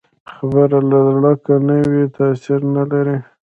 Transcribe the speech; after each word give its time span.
خبره 0.33 0.79
له 0.89 0.99
زړه 1.07 1.31
که 1.45 1.53
نه 1.67 1.75
وي، 1.91 2.03
تاثیر 2.17 2.59
نه 2.75 2.83
لري 2.91 3.17